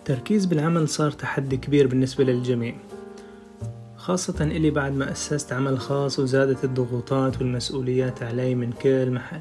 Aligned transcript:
التركيز 0.00 0.46
بالعمل 0.46 0.88
صار 0.88 1.10
تحدي 1.10 1.56
كبير 1.56 1.86
بالنسبة 1.86 2.24
للجميع 2.24 2.74
خاصة 3.96 4.44
إلي 4.44 4.70
بعد 4.70 4.92
ما 4.92 5.12
أسست 5.12 5.52
عمل 5.52 5.78
خاص 5.78 6.18
وزادت 6.18 6.64
الضغوطات 6.64 7.38
والمسؤوليات 7.38 8.22
علي 8.22 8.54
من 8.54 8.72
كل 8.72 9.10
محل. 9.10 9.40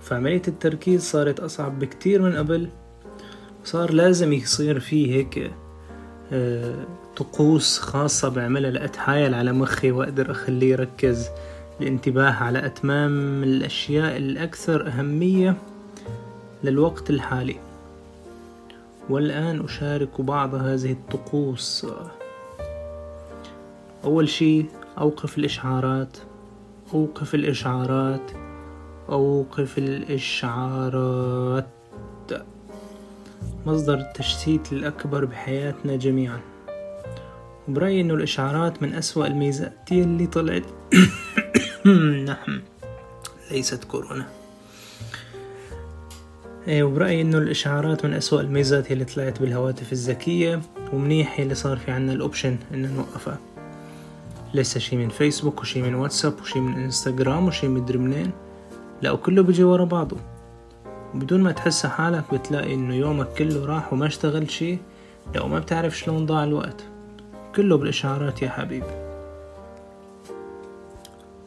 فعملية 0.00 0.42
التركيز 0.48 1.02
صارت 1.02 1.40
أصعب 1.40 1.78
بكتير 1.78 2.22
من 2.22 2.36
قبل 2.36 2.68
وصار 3.62 3.92
لازم 3.92 4.32
يصير 4.32 4.80
فيه 4.80 5.14
هيك 5.14 5.52
آه، 6.32 6.84
طقوس 7.16 7.78
خاصة 7.78 8.28
بعملها 8.28 8.70
لأتحايل 8.70 9.34
على 9.34 9.52
مخي 9.52 9.90
وأقدر 9.90 10.30
أخليه 10.30 10.72
يركز 10.72 11.28
الانتباه 11.80 12.32
على 12.32 12.66
أتمام 12.66 13.42
الأشياء 13.42 14.16
الأكثر 14.16 14.86
أهمية 14.88 15.56
للوقت 16.64 17.10
الحالي. 17.10 17.56
والآن 19.10 19.64
أشارك 19.64 20.20
بعض 20.20 20.54
هذه 20.54 20.92
الطقوس. 20.92 21.86
أول 24.04 24.28
شي 24.28 24.64
أوقف 24.98 25.38
الإشعارات. 25.38 26.16
أوقف 26.94 27.34
الإشعارات. 27.34 28.30
أوقف 29.08 29.78
الإشعارات. 29.78 31.66
مصدر 33.66 33.94
التشتيت 33.94 34.72
الأكبر 34.72 35.24
بحياتنا 35.24 35.96
جميعا. 35.96 36.40
وبرأيي 37.68 38.00
إنه 38.00 38.14
الإشعارات 38.14 38.82
من 38.82 38.94
أسوأ 38.94 39.26
الميزات 39.26 39.92
اللي 39.92 40.26
طلعت. 40.26 40.64
نعم 42.26 42.62
ليست 43.50 43.84
كورونا. 43.84 44.26
وبرأيي 46.68 47.20
إنه 47.20 47.38
الإشعارات 47.38 48.04
من 48.04 48.14
أسوأ 48.14 48.40
الميزات 48.40 48.92
اللي 48.92 49.04
طلعت 49.04 49.40
بالهواتف 49.40 49.92
الذكية 49.92 50.60
ومنيح 50.92 51.38
اللي 51.38 51.54
صار 51.54 51.76
في 51.76 51.90
عنا 51.90 52.12
الأوبشن 52.12 52.56
إنه 52.74 52.94
نوقفها. 52.94 53.38
لسه 54.54 54.80
شي 54.80 54.96
من 54.96 55.08
فيسبوك 55.08 55.60
وشي 55.60 55.82
من 55.82 55.94
واتساب 55.94 56.40
وشي 56.40 56.60
من 56.60 56.74
انستغرام 56.74 57.46
وشي 57.46 57.68
مدري 57.68 57.98
منين 57.98 58.30
لا 59.02 59.10
وكله 59.10 59.42
بيجي 59.42 59.64
ورا 59.64 59.84
بعضه. 59.84 60.16
بدون 61.14 61.40
ما 61.40 61.52
تحس 61.52 61.86
حالك 61.86 62.34
بتلاقي 62.34 62.74
إنه 62.74 62.94
يومك 62.94 63.28
كله 63.38 63.66
راح 63.66 63.92
وما 63.92 64.06
اشتغل 64.06 64.50
شي 64.50 64.78
لو 65.34 65.48
ما 65.48 65.58
بتعرف 65.58 65.98
شلون 65.98 66.26
ضاع 66.26 66.44
الوقت. 66.44 66.84
كله 67.56 67.76
بالإشعارات 67.76 68.42
يا 68.42 68.48
حبيبي. 68.48 69.06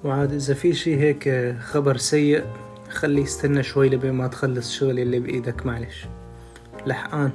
وعاد 0.03 0.33
إذا 0.33 0.53
في 0.53 0.73
شي 0.73 0.99
هيك 0.99 1.55
خبر 1.59 1.97
سيء 1.97 2.43
خليه 2.89 3.23
يستنى 3.23 3.63
شوي 3.63 3.89
لبين 3.89 4.13
ما 4.13 4.27
تخلص 4.27 4.71
شغل 4.71 4.99
اللي 4.99 5.19
بإيدك 5.19 5.65
معلش. 5.65 6.05
لحقان. 6.85 7.31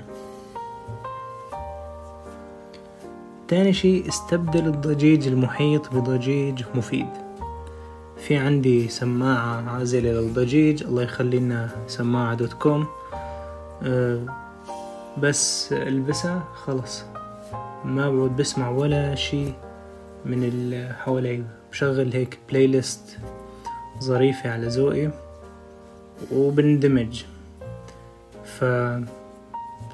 تاني 3.49 3.73
شي 3.73 4.09
استبدل 4.09 4.67
الضجيج 4.67 5.27
المحيط 5.29 5.95
بضجيج 5.95 6.63
مفيد. 6.75 7.07
في 8.17 8.37
عندي 8.37 8.89
سماعة 8.89 9.71
عازلة 9.71 10.11
للضجيج 10.11 10.83
الله 10.83 11.03
يخلي 11.03 11.39
لنا 11.39 11.71
سماعة 11.87 12.35
dot 12.35 12.53
com. 12.53 12.87
أه 13.83 14.21
بس 15.19 15.73
البسها 15.73 16.45
خلص. 16.55 17.05
ما 17.85 18.11
بعود 18.11 18.37
بسمع 18.37 18.69
ولا 18.69 19.15
شي 19.15 19.53
من 20.25 20.93
حوالي. 20.93 21.45
بشغل 21.71 22.13
هيك 22.13 22.39
playlist 22.49 23.19
ظريفة 24.03 24.51
على 24.51 24.67
ذوقي. 24.67 25.24
وبندمج. 26.33 27.23
ف 28.45 28.65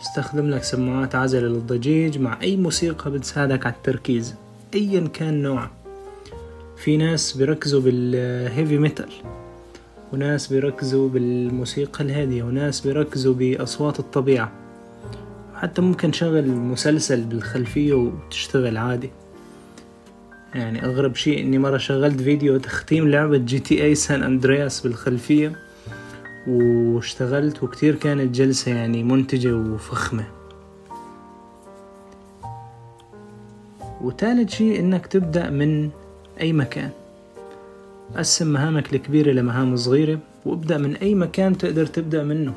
بستخدم 0.01 0.51
لك 0.51 0.63
سماعات 0.63 1.15
عزلة 1.15 1.49
للضجيج 1.49 2.19
مع 2.19 2.39
أي 2.43 2.57
موسيقى 2.57 3.11
بتساعدك 3.11 3.67
على 3.67 3.75
التركيز 3.75 4.35
أيا 4.75 5.09
كان 5.09 5.43
نوعها 5.43 5.71
في 6.77 6.97
ناس 6.97 7.37
بيركزوا 7.37 7.81
بال 7.81 8.09
heavy 8.09 8.79
metal 8.79 9.09
وناس 10.13 10.47
بيركزوا 10.47 11.09
بالموسيقى 11.09 12.05
الهادية 12.05 12.43
وناس 12.43 12.81
بيركزوا 12.81 13.35
بأصوات 13.35 13.99
الطبيعة. 13.99 14.53
حتى 15.55 15.83
ممكن 15.83 16.11
تشغل 16.11 16.49
مسلسل 16.49 17.21
بالخلفية 17.21 17.95
وتشتغل 17.95 18.77
عادي. 18.77 19.11
يعني 20.55 20.85
أغرب 20.85 21.15
شيء 21.15 21.41
إني 21.41 21.59
مرة 21.59 21.79
شغلت 21.79 22.23
فيديو 22.23 22.59
تختيم 22.59 23.09
لعبة 23.09 23.37
GTA 23.37 23.85
San 23.85 24.23
Andreas 24.23 24.81
بالخلفية. 24.81 25.53
واشتغلت 26.47 27.63
وكتير 27.63 27.95
كانت 27.95 28.35
جلسة 28.35 28.75
يعني 28.75 29.03
منتجة 29.03 29.55
وفخمة. 29.55 30.25
وتالت 34.01 34.51
شي 34.51 34.81
إنك 34.81 35.07
تبدأ 35.07 35.51
من 35.51 35.91
أي 36.41 36.53
مكان. 36.53 36.91
قسم 38.17 38.47
مهامك 38.47 38.95
الكبيرة 38.95 39.33
لمهام 39.33 39.77
صغيرة 39.77 40.19
وابدأ 40.47 40.79
من 40.79 40.97
أي 40.97 41.15
مكان 41.15 41.59
تقدر 41.59 41.87
تبدأ 41.87 42.25
منه. 42.25 42.55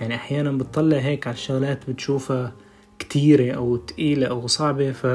يعني 0.00 0.14
أحيانا 0.14 0.52
بتطلع 0.52 0.96
هيك 0.96 1.26
على 1.26 1.34
الشغلات 1.34 1.90
بتشوفها 1.90 2.52
كتيرة 2.98 3.54
أو 3.54 3.76
تقيلة 3.76 4.26
أو 4.26 4.46
صعبة 4.46 4.92
ف 4.92 5.06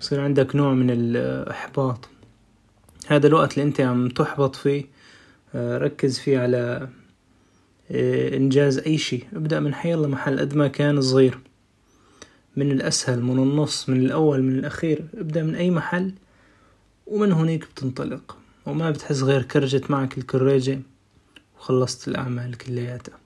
بصير 0.00 0.20
عندك 0.20 0.56
نوع 0.56 0.74
من 0.74 0.90
الإحباط. 0.90 2.08
هذا 3.08 3.26
الوقت 3.26 3.52
اللي 3.52 3.68
أنت 3.68 3.80
عم 3.80 4.08
تحبط 4.08 4.56
فيه 4.56 4.84
ركز 5.54 6.18
فيه 6.18 6.38
على 6.38 6.88
آه، 7.90 8.36
إنجاز 8.36 8.78
أي 8.78 8.98
شي 8.98 9.24
ابدأ 9.32 9.60
من 9.60 9.74
حي 9.74 9.94
الله 9.94 10.08
محل 10.08 10.40
قد 10.40 10.54
ما 10.54 10.68
كان 10.68 11.00
صغير. 11.00 11.38
من 12.56 12.70
الأسهل 12.70 13.22
من 13.22 13.38
النص 13.38 13.88
من 13.88 13.96
الأول 13.96 14.42
من 14.42 14.58
الأخير. 14.58 15.04
ابدأ 15.14 15.42
من 15.42 15.54
أي 15.54 15.70
محل 15.70 16.12
ومن 17.06 17.32
هناك 17.32 17.64
بتنطلق. 17.64 18.36
وما 18.66 18.90
بتحس 18.90 19.22
غير 19.22 19.42
كرجت 19.42 19.90
معك 19.90 20.18
الكراجة 20.18 20.80
وخلصت 21.58 22.08
الأعمال 22.08 22.58
كلياتها. 22.58 23.18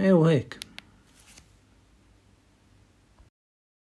إيه 0.00 0.12
وهيك. 0.12 0.58